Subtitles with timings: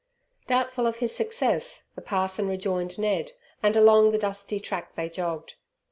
[0.47, 5.53] Doubtful of his success, the parson rejoined Ned, and along the dusty track they jogged.